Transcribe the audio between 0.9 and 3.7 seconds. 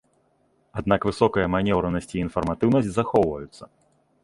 высокая манеўранасць і інфарматыўнасць захоўваюцца.